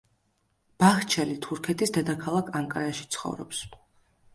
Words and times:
ბაჰჩელი 0.83 1.37
თურქეთის 1.47 1.95
დედაქალაქ 2.01 2.53
ანკარაში 2.65 3.11
ცხოვრობს. 3.17 3.67